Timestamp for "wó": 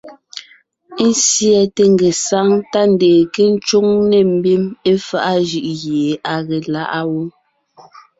7.11-7.21